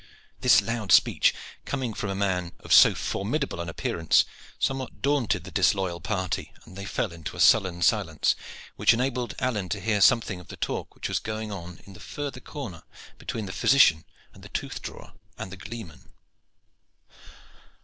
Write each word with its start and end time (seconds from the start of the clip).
This 0.39 0.63
loud 0.63 0.91
speech, 0.91 1.31
coming 1.63 1.93
from 1.93 2.09
a 2.09 2.15
man 2.15 2.53
of 2.61 2.73
so 2.73 2.95
formidable 2.95 3.59
an 3.61 3.69
appearance, 3.69 4.25
somewhat 4.57 4.99
daunted 5.03 5.43
the 5.43 5.51
disloyal 5.51 6.01
party, 6.01 6.53
and 6.65 6.75
they 6.75 6.85
fell 6.85 7.11
into 7.11 7.37
a 7.37 7.39
sullen 7.39 7.83
silence, 7.83 8.35
which 8.77 8.95
enabled 8.95 9.35
Alleyne 9.37 9.69
to 9.69 9.79
hear 9.79 10.01
something 10.01 10.39
of 10.39 10.47
the 10.47 10.57
talk 10.57 10.95
which 10.95 11.07
was 11.07 11.19
going 11.19 11.51
on 11.51 11.81
in 11.85 11.93
the 11.93 11.99
further 11.99 12.39
corner 12.39 12.81
between 13.19 13.45
the 13.45 13.51
physician, 13.53 14.03
the 14.33 14.49
tooth 14.49 14.81
drawer 14.81 15.13
and 15.37 15.51
the 15.51 15.57
gleeman. 15.57 16.09